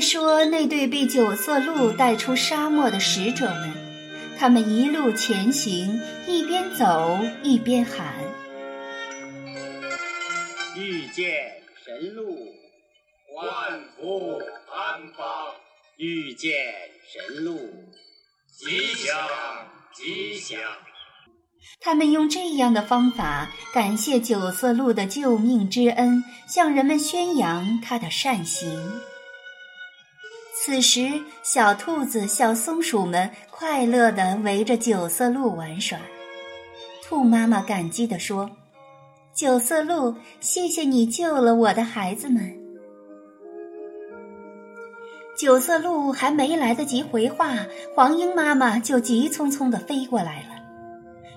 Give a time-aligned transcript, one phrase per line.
[0.00, 3.70] 再说那对被九色鹿带出沙漠的使者们，
[4.38, 8.14] 他们一路前行，一边走一边喊
[10.74, 11.52] ：“遇见
[11.84, 12.34] 神鹿，
[13.36, 14.40] 万福
[14.72, 15.54] 安邦；
[15.98, 16.50] 遇见
[17.12, 17.58] 神鹿，
[18.56, 19.14] 吉祥
[19.92, 20.58] 吉祥。”
[21.78, 29.02] 他们用这样的方法感谢九色鹿的救命之恩，向人们宣扬他的善行。
[30.62, 31.08] 此时，
[31.42, 35.98] 小兔子、小松鼠们快乐地围着九色鹿玩耍。
[37.02, 38.50] 兔妈妈感激地说
[39.32, 42.54] ：“九色鹿，谢谢你救了我的孩子们。”
[45.34, 47.56] 九色鹿还没来得及回话，
[47.96, 50.48] 黄莺妈妈就急匆匆地飞过来了。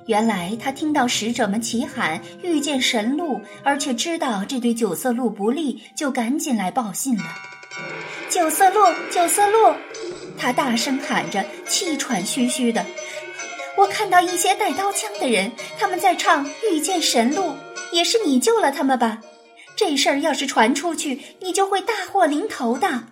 [0.08, 7.24] 原来，她听到使者们齐喊遇见神鹿，而且知道这对九色鹿不利，就赶紧来报信了。
[8.30, 9.74] 九色鹿，九色鹿，
[10.38, 12.86] 他大声喊着，气喘吁吁的。
[13.78, 17.42] 我看到一些带刀枪的人，他们在唱《遇见神鹿》，
[17.92, 19.22] 也是你救了他们吧？
[19.76, 23.06] 这事儿要是传出去，你就会大祸临头的。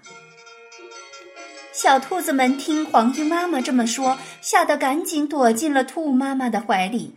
[1.74, 7.16] 小兔子们听黄莺妈妈这么说，吓得赶紧躲进了兔妈妈的怀里。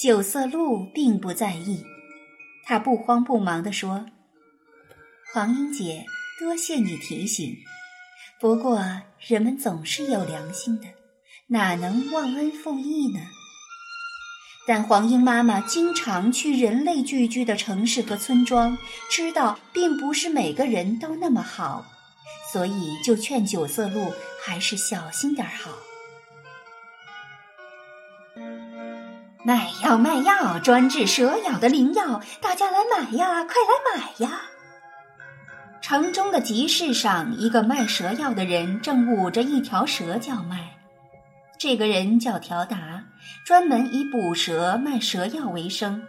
[0.00, 1.84] 九色鹿并不在意，
[2.64, 4.06] 他不慌不忙地说。
[5.32, 6.04] 黄莺姐，
[6.40, 7.56] 多谢你提醒。
[8.40, 8.82] 不过，
[9.28, 10.88] 人们总是有良心的，
[11.46, 13.20] 哪能忘恩负义呢？
[14.66, 18.76] 但黄莺妈妈经常去人类聚居的城市和村庄，
[19.08, 21.86] 知道并不是每个人都那么好，
[22.52, 24.12] 所以就劝九色鹿
[24.42, 25.70] 还是小心点好。
[29.44, 34.49] 卖药卖药，专治蛇咬的灵药，大家来买呀，快来买呀！
[35.90, 40.78] 城中的集市上，一个卖蛇药的人正捂着一条蛇叫卖。
[41.58, 43.02] 这个人叫条达，
[43.44, 46.00] 专门以捕蛇卖蛇药为生。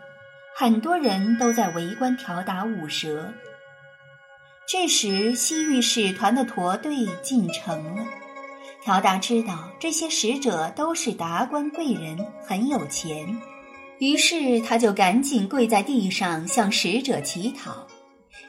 [0.56, 3.34] 很多人都在围观条达舞蛇。
[4.68, 8.06] 这时，西域使团的驼队进城了。
[8.84, 13.36] 条达知道这些使者都是达官贵人，很有钱，
[13.98, 17.88] 于是他就赶紧跪在地上向使者乞讨。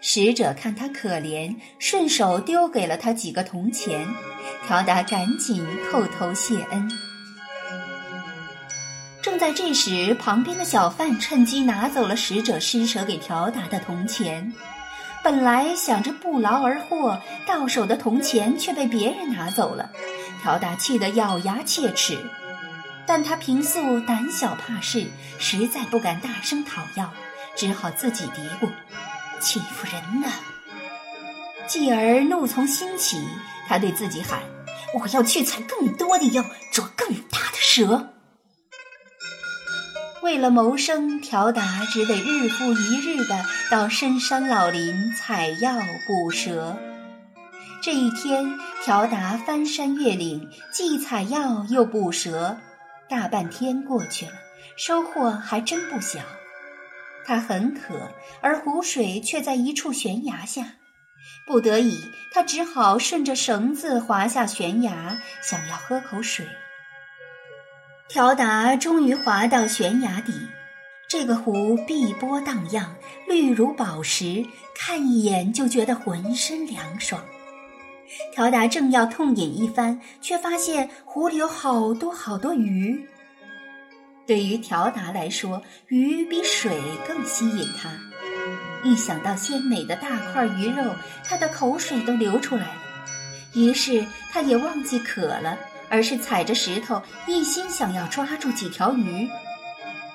[0.00, 4.08] 使者看他可怜，顺手丢给了他几个铜钱。
[4.66, 6.90] 条达赶紧叩头谢恩。
[9.20, 14.52] 正在这时，旁边的小贩趁机拿走了使者施舍给条达的铜钱。
[15.22, 19.90] 本来想着不劳而获，到手的铜钱却被别人拿走了。
[20.42, 22.18] 条达气得咬牙切齿，
[23.06, 25.06] 但他平素胆小怕事，
[25.38, 27.12] 实在不敢大声讨要，
[27.54, 28.68] 只好自己嘀咕。
[29.42, 30.28] 欺负人呢！
[31.66, 33.20] 继而怒从心起，
[33.66, 34.40] 他对自己喊
[34.94, 38.10] ：“我要去采更多的药，捉更大的蛇。”
[40.22, 45.74] 为了谋生，条达只得日复一日的到深山老林采药
[46.06, 46.76] 捕蛇。
[47.82, 52.56] 这一天，条达翻山越岭，既采药又捕蛇，
[53.08, 54.32] 大半天过去了，
[54.76, 56.20] 收获还真不小。
[57.24, 58.10] 他很渴，
[58.40, 60.74] 而湖水却在一处悬崖下。
[61.46, 61.98] 不得已，
[62.32, 66.46] 他只好顺着绳子滑下悬崖，想要喝口水。
[68.08, 70.32] 条达终于滑到悬崖底，
[71.08, 72.94] 这个湖碧波荡漾，
[73.26, 74.44] 绿如宝石，
[74.74, 77.24] 看一眼就觉得浑身凉爽。
[78.34, 83.08] 条达正要痛饮一番，却发现湖里有好多好多鱼。
[84.32, 87.90] 对于条达来说，鱼比水更吸引他。
[88.82, 92.74] 一想到鲜美的大块鱼肉，他的口水都流出来了。
[93.52, 95.58] 于是他也忘记渴了，
[95.90, 99.28] 而是踩着石头，一心想要抓住几条鱼。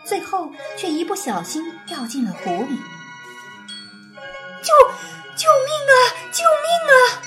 [0.03, 2.75] 最后却一不小心掉进了湖里。
[4.63, 4.73] 救！
[5.35, 5.93] 救命啊！
[6.31, 7.21] 救命啊！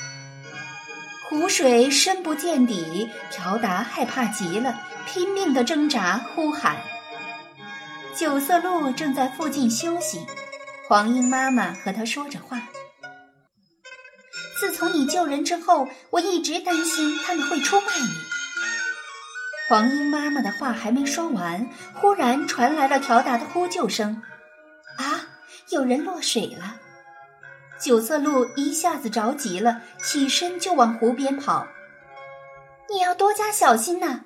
[1.31, 4.81] 湖水深不见底，条达害怕极了。
[5.07, 6.77] 拼命的挣扎，呼喊。
[8.17, 10.27] 九色鹿正在附近休息，
[10.89, 12.61] 黄莺妈妈和他说着话。
[14.59, 18.09] 自从你救人之后，我一直担心他们会出卖你。”
[19.71, 24.21] 黄莺妈妈的话还没说完，忽然传来了条达的呼救声
[24.99, 25.29] ：“啊，
[25.69, 26.81] 有人落水了！”
[27.81, 31.67] 九色鹿一下子着急了，起身就往湖边跑。
[32.91, 34.25] “你要多加小心呐！”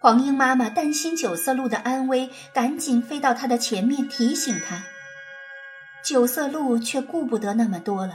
[0.00, 4.82] 黄莺妈妈担心九色鹿的安危，赶紧飞到它的前面提醒它。
[6.02, 8.14] 九色鹿却顾不得那么多了，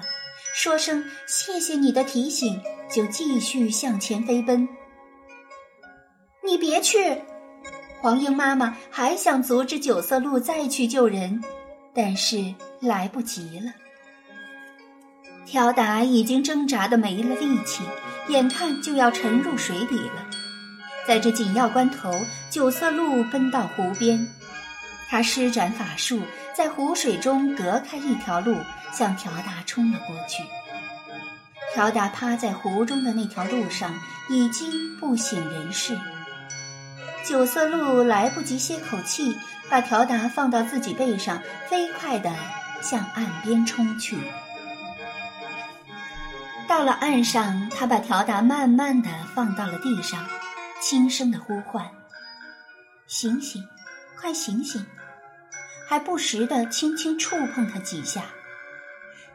[0.55, 4.67] 说声“谢谢你的提醒”，就继续向前飞奔。
[6.44, 7.21] 你别去！
[8.01, 11.44] 黄莺妈妈还想阻止九色鹿再去救人，
[11.94, 13.71] 但是来不及了。
[15.51, 17.83] 条达已经挣扎的没了力气，
[18.30, 20.25] 眼看就要沉入水底了。
[21.06, 22.09] 在这紧要关头，
[22.50, 24.30] 九色鹿奔到湖边，
[25.09, 26.21] 他施展法术，
[26.56, 28.56] 在湖水中隔开一条路，
[28.94, 30.42] 向条达冲了过去。
[31.74, 33.94] 条达趴在湖中的那条路上，
[34.30, 36.00] 已经不省人事。
[37.27, 39.36] 九色鹿来不及歇口气，
[39.69, 42.33] 把条达放到自己背上，飞快地
[42.81, 44.18] 向岸边冲去。
[46.71, 50.25] 到了岸上，他把条达慢慢地放到了地上，
[50.79, 51.85] 轻声地呼唤
[53.07, 53.62] ：“醒醒，
[54.18, 54.85] 快醒醒！”
[55.85, 58.23] 还不时地轻轻触碰他几下。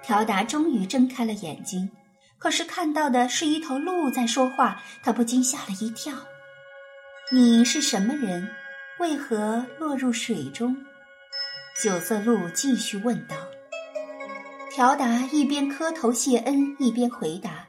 [0.03, 1.91] 条达终于睁开了眼睛，
[2.39, 6.15] 可是看到的是一头鹿在说话，他不禁吓了一跳。
[7.31, 8.49] 你是什么人？
[8.99, 10.75] 为何落入水中？
[11.83, 13.37] 九色鹿继续问道。
[14.77, 17.67] 条达一边磕头谢恩，一边回答：“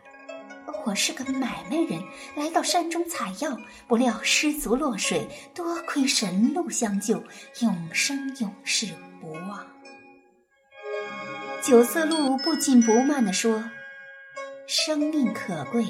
[0.85, 2.03] 我是个买卖人，
[2.35, 3.57] 来到山中采药，
[3.87, 5.25] 不料失足落水，
[5.55, 7.23] 多亏神鹿相救，
[7.61, 8.87] 永生永世
[9.21, 9.65] 不忘。”
[11.63, 13.63] 九色鹿不紧不慢地说
[14.67, 15.85] ：“生命可贵，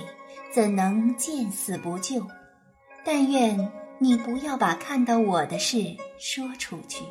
[0.53, 2.27] 怎能见死不救？”
[3.03, 5.79] 但愿你不要把看到我的事
[6.19, 7.03] 说出去。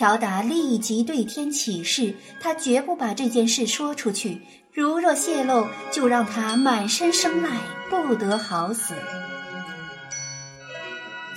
[0.00, 4.40] 条达立即对天起誓，他绝不把这件事说出去。
[4.72, 7.50] 如若泄露，就让他满身生脉，
[7.90, 8.94] 不得好死。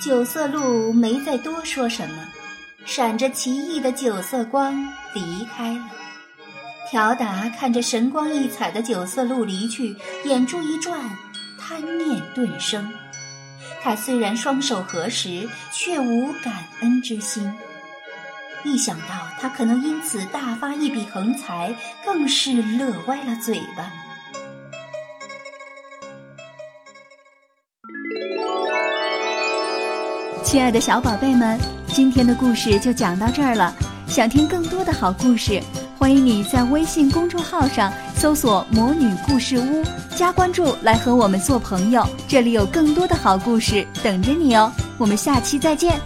[0.00, 2.26] 九色鹿没再多说什么，
[2.86, 4.82] 闪着奇异的九色光
[5.12, 5.84] 离开了。
[6.90, 9.94] 条达看着神光异彩的九色鹿离去，
[10.24, 10.98] 眼珠一转，
[11.58, 12.90] 贪念顿生。
[13.82, 17.52] 他虽然双手合十，却无感恩之心。
[18.64, 19.04] 一想到
[19.38, 23.92] 他可能因此大发一笔横财，更是乐歪了嘴巴。
[30.42, 33.74] 亲爱的小宝贝们，今天的故事就讲到这儿了。
[34.06, 35.62] 想听更多的好故事，
[35.98, 39.84] 欢迎你在微信公众号上搜索“魔女故事屋”。
[40.16, 44.72] 加关注来和我们做朋友，这里有更多的好故事等着你哦！
[44.96, 46.00] 我们下期再见。